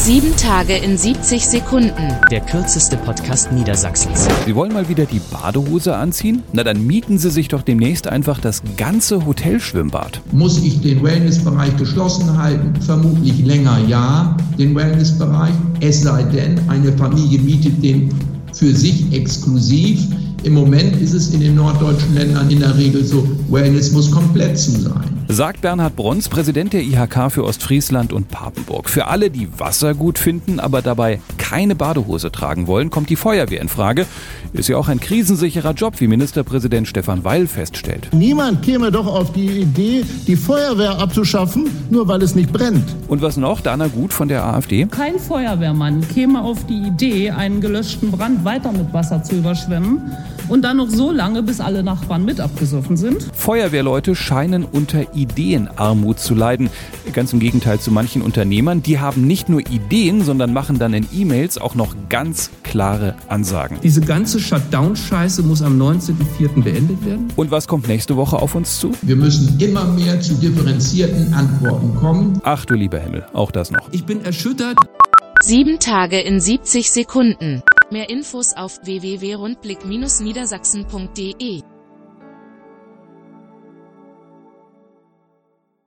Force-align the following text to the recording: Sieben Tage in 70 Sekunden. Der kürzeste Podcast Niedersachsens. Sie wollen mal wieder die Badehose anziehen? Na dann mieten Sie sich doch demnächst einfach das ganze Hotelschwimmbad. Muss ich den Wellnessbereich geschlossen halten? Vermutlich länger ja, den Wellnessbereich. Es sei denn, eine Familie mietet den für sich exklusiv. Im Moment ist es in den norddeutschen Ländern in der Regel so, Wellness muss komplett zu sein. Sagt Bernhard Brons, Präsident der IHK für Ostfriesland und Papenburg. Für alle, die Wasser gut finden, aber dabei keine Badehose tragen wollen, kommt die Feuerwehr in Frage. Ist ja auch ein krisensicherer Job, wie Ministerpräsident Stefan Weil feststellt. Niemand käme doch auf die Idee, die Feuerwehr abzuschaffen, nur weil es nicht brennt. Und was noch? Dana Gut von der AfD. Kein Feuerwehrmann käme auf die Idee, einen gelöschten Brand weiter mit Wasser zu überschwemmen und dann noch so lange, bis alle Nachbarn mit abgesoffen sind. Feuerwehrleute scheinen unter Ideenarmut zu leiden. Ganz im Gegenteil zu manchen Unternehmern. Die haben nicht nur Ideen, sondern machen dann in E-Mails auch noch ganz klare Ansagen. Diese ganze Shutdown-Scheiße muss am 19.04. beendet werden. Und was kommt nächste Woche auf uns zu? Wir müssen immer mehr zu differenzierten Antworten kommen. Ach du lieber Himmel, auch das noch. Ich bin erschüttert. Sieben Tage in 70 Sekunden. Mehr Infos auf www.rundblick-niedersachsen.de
Sieben 0.00 0.34
Tage 0.36 0.74
in 0.74 0.96
70 0.96 1.44
Sekunden. 1.44 2.14
Der 2.30 2.40
kürzeste 2.40 2.96
Podcast 2.96 3.52
Niedersachsens. 3.52 4.28
Sie 4.46 4.54
wollen 4.54 4.72
mal 4.72 4.88
wieder 4.88 5.04
die 5.04 5.18
Badehose 5.18 5.96
anziehen? 5.96 6.44
Na 6.52 6.62
dann 6.62 6.86
mieten 6.86 7.18
Sie 7.18 7.30
sich 7.30 7.48
doch 7.48 7.62
demnächst 7.62 8.06
einfach 8.06 8.40
das 8.40 8.62
ganze 8.76 9.26
Hotelschwimmbad. 9.26 10.22
Muss 10.30 10.62
ich 10.62 10.80
den 10.80 11.02
Wellnessbereich 11.02 11.76
geschlossen 11.76 12.38
halten? 12.38 12.80
Vermutlich 12.80 13.44
länger 13.44 13.80
ja, 13.88 14.36
den 14.56 14.74
Wellnessbereich. 14.74 15.52
Es 15.80 16.02
sei 16.02 16.22
denn, 16.22 16.60
eine 16.68 16.92
Familie 16.92 17.40
mietet 17.40 17.82
den 17.82 18.14
für 18.54 18.72
sich 18.74 19.12
exklusiv. 19.12 20.00
Im 20.44 20.54
Moment 20.54 20.96
ist 21.02 21.12
es 21.12 21.34
in 21.34 21.40
den 21.40 21.56
norddeutschen 21.56 22.14
Ländern 22.14 22.48
in 22.48 22.60
der 22.60 22.78
Regel 22.78 23.04
so, 23.04 23.28
Wellness 23.50 23.90
muss 23.90 24.10
komplett 24.10 24.56
zu 24.58 24.70
sein. 24.70 25.17
Sagt 25.30 25.60
Bernhard 25.60 25.94
Brons, 25.94 26.30
Präsident 26.30 26.72
der 26.72 26.80
IHK 26.80 27.30
für 27.30 27.44
Ostfriesland 27.44 28.14
und 28.14 28.30
Papenburg. 28.30 28.88
Für 28.88 29.08
alle, 29.08 29.28
die 29.28 29.46
Wasser 29.58 29.92
gut 29.92 30.18
finden, 30.18 30.58
aber 30.58 30.80
dabei 30.80 31.20
keine 31.36 31.74
Badehose 31.74 32.32
tragen 32.32 32.66
wollen, 32.66 32.88
kommt 32.88 33.10
die 33.10 33.16
Feuerwehr 33.16 33.60
in 33.60 33.68
Frage. 33.68 34.06
Ist 34.54 34.70
ja 34.70 34.78
auch 34.78 34.88
ein 34.88 35.00
krisensicherer 35.00 35.74
Job, 35.74 36.00
wie 36.00 36.06
Ministerpräsident 36.06 36.88
Stefan 36.88 37.24
Weil 37.24 37.46
feststellt. 37.46 38.08
Niemand 38.12 38.62
käme 38.62 38.90
doch 38.90 39.06
auf 39.06 39.30
die 39.34 39.60
Idee, 39.60 40.02
die 40.26 40.36
Feuerwehr 40.36 40.98
abzuschaffen, 40.98 41.68
nur 41.90 42.08
weil 42.08 42.22
es 42.22 42.34
nicht 42.34 42.50
brennt. 42.50 42.96
Und 43.08 43.20
was 43.20 43.36
noch? 43.36 43.60
Dana 43.60 43.88
Gut 43.88 44.14
von 44.14 44.28
der 44.28 44.44
AfD. 44.44 44.86
Kein 44.86 45.18
Feuerwehrmann 45.18 46.08
käme 46.08 46.40
auf 46.40 46.64
die 46.64 46.86
Idee, 46.86 47.32
einen 47.32 47.60
gelöschten 47.60 48.10
Brand 48.10 48.46
weiter 48.46 48.72
mit 48.72 48.94
Wasser 48.94 49.22
zu 49.22 49.36
überschwemmen 49.36 50.00
und 50.48 50.62
dann 50.62 50.78
noch 50.78 50.88
so 50.88 51.12
lange, 51.12 51.42
bis 51.42 51.60
alle 51.60 51.82
Nachbarn 51.82 52.24
mit 52.24 52.40
abgesoffen 52.40 52.96
sind. 52.96 53.28
Feuerwehrleute 53.34 54.14
scheinen 54.14 54.64
unter 54.64 55.14
Ideenarmut 55.18 56.18
zu 56.18 56.34
leiden. 56.34 56.70
Ganz 57.12 57.32
im 57.32 57.40
Gegenteil 57.40 57.80
zu 57.80 57.90
manchen 57.90 58.22
Unternehmern. 58.22 58.82
Die 58.82 58.98
haben 58.98 59.26
nicht 59.26 59.48
nur 59.48 59.60
Ideen, 59.60 60.22
sondern 60.22 60.52
machen 60.52 60.78
dann 60.78 60.94
in 60.94 61.06
E-Mails 61.12 61.58
auch 61.58 61.74
noch 61.74 61.94
ganz 62.08 62.50
klare 62.62 63.14
Ansagen. 63.28 63.78
Diese 63.82 64.00
ganze 64.00 64.40
Shutdown-Scheiße 64.40 65.42
muss 65.42 65.62
am 65.62 65.80
19.04. 65.80 66.62
beendet 66.62 67.04
werden. 67.04 67.28
Und 67.36 67.50
was 67.50 67.66
kommt 67.66 67.88
nächste 67.88 68.16
Woche 68.16 68.36
auf 68.36 68.54
uns 68.54 68.78
zu? 68.78 68.92
Wir 69.02 69.16
müssen 69.16 69.58
immer 69.60 69.84
mehr 69.84 70.20
zu 70.20 70.34
differenzierten 70.34 71.32
Antworten 71.34 71.94
kommen. 71.96 72.40
Ach 72.44 72.64
du 72.64 72.74
lieber 72.74 72.98
Himmel, 72.98 73.26
auch 73.32 73.50
das 73.50 73.70
noch. 73.70 73.88
Ich 73.92 74.04
bin 74.04 74.24
erschüttert. 74.24 74.76
Sieben 75.42 75.78
Tage 75.78 76.20
in 76.20 76.40
70 76.40 76.90
Sekunden. 76.90 77.62
Mehr 77.90 78.10
Infos 78.10 78.52
auf 78.54 78.80
www.rundblick-niedersachsen.de 78.84 81.62